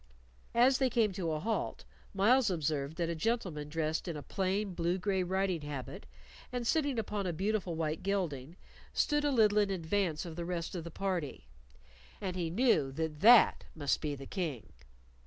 As 0.55 0.79
they 0.79 0.89
came 0.89 1.11
to 1.11 1.31
a 1.31 1.39
halt, 1.39 1.85
Myles 2.11 2.49
observed 2.49 2.97
that 2.97 3.07
a 3.07 3.13
gentleman 3.13 3.69
dressed 3.69 4.07
in 4.07 4.17
a 4.17 4.23
plain 4.23 4.73
blue 4.73 4.97
gray 4.97 5.21
riding 5.21 5.61
habit, 5.61 6.07
and 6.51 6.65
sitting 6.65 6.97
upon 6.97 7.27
a 7.27 7.33
beautiful 7.33 7.75
white 7.75 8.01
gelding, 8.01 8.55
stood 8.93 9.23
a 9.23 9.29
little 9.29 9.59
in 9.59 9.69
advance 9.69 10.25
of 10.25 10.35
the 10.37 10.43
rest 10.43 10.73
of 10.73 10.83
the 10.85 10.89
party, 10.89 11.45
and 12.19 12.35
he 12.35 12.49
knew 12.49 12.91
that 12.91 13.19
that 13.19 13.65
must 13.75 14.01
be 14.01 14.15
the 14.15 14.25
King. 14.25 14.73